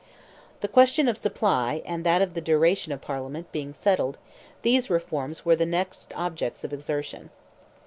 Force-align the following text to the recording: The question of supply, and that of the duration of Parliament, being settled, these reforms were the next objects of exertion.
The 0.61 0.67
question 0.67 1.07
of 1.07 1.15
supply, 1.15 1.83
and 1.85 2.03
that 2.03 2.23
of 2.23 2.33
the 2.33 2.41
duration 2.41 2.91
of 2.91 3.01
Parliament, 3.03 3.51
being 3.51 3.71
settled, 3.71 4.17
these 4.63 4.89
reforms 4.89 5.45
were 5.45 5.55
the 5.55 5.63
next 5.67 6.11
objects 6.15 6.63
of 6.63 6.73
exertion. 6.73 7.29